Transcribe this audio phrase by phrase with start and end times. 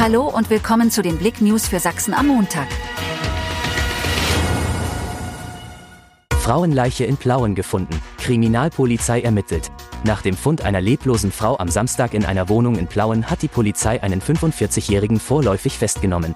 [0.00, 2.68] Hallo und willkommen zu den Blick News für Sachsen am Montag.
[6.38, 8.00] Frauenleiche in Plauen gefunden.
[8.18, 9.72] Kriminalpolizei ermittelt.
[10.04, 13.48] Nach dem Fund einer leblosen Frau am Samstag in einer Wohnung in Plauen hat die
[13.48, 16.32] Polizei einen 45-Jährigen vorläufig festgenommen.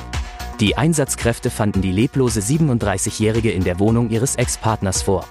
[0.59, 5.25] Die Einsatzkräfte fanden die leblose 37-Jährige in der Wohnung ihres Ex-Partners vor.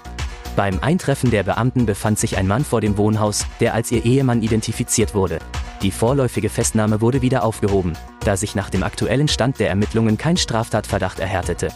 [0.56, 4.40] Beim Eintreffen der Beamten befand sich ein Mann vor dem Wohnhaus, der als ihr Ehemann
[4.40, 5.38] identifiziert wurde.
[5.82, 10.36] Die vorläufige Festnahme wurde wieder aufgehoben, da sich nach dem aktuellen Stand der Ermittlungen kein
[10.36, 11.68] Straftatverdacht erhärtete.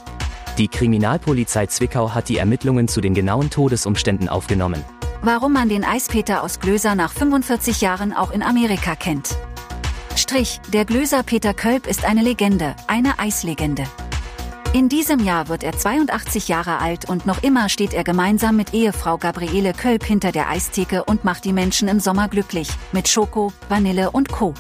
[0.59, 4.85] Die Kriminalpolizei Zwickau hat die Ermittlungen zu den genauen Todesumständen aufgenommen.
[5.23, 9.37] Warum man den Eispeter aus Glöser nach 45 Jahren auch in Amerika kennt.
[10.15, 13.85] Strich, der Glöser Peter Kölb ist eine Legende, eine Eislegende.
[14.73, 18.75] In diesem Jahr wird er 82 Jahre alt und noch immer steht er gemeinsam mit
[18.75, 23.53] Ehefrau Gabriele Kölb hinter der Eistheke und macht die Menschen im Sommer glücklich, mit Schoko,
[23.69, 24.55] Vanille und Co.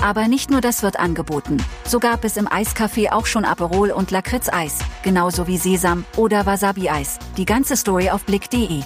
[0.00, 1.56] Aber nicht nur das wird angeboten.
[1.84, 7.18] So gab es im Eiscafé auch schon Aperol und Lakritz-Eis, genauso wie Sesam- oder Wasabi-Eis.
[7.36, 8.82] Die ganze Story auf blick.de.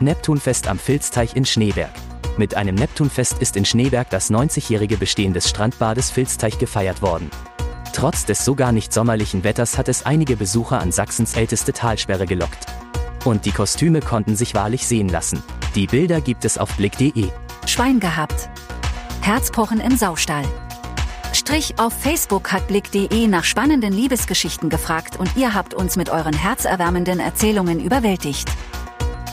[0.00, 1.92] Neptunfest am Filzteich in Schneeberg.
[2.36, 7.30] Mit einem Neptunfest ist in Schneeberg das 90-jährige Bestehen des Strandbades Filzteich gefeiert worden.
[7.96, 12.66] Trotz des sogar nicht sommerlichen Wetters hat es einige Besucher an Sachsens älteste Talsperre gelockt.
[13.24, 15.42] Und die Kostüme konnten sich wahrlich sehen lassen.
[15.74, 17.30] Die Bilder gibt es auf blick.de.
[17.64, 18.50] Schwein gehabt.
[19.22, 20.44] Herzpochen im Saustall.
[21.32, 26.34] Strich auf Facebook hat blick.de nach spannenden Liebesgeschichten gefragt und ihr habt uns mit euren
[26.34, 28.50] herzerwärmenden Erzählungen überwältigt.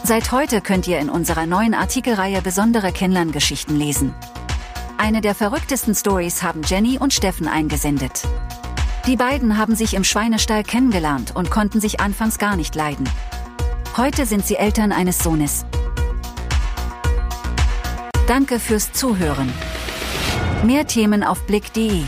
[0.05, 4.13] Seit heute könnt ihr in unserer neuen Artikelreihe besondere Kennenlerngeschichten lesen.
[4.97, 8.23] Eine der verrücktesten Stories haben Jenny und Steffen eingesendet.
[9.05, 13.09] Die beiden haben sich im Schweinestall kennengelernt und konnten sich anfangs gar nicht leiden.
[13.97, 15.65] Heute sind sie Eltern eines Sohnes.
[18.27, 19.51] Danke fürs Zuhören.
[20.63, 22.03] Mehr Themen auf blick.de